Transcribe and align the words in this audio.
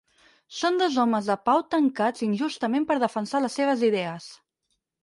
Són 0.59 0.79
dos 0.83 0.95
homes 1.03 1.29
de 1.33 1.35
pau 1.51 1.61
tancats 1.75 2.27
injustament 2.31 2.89
per 2.89 2.99
defensar 3.05 3.47
les 3.47 3.61
seves 3.63 3.87
idees. 3.93 4.33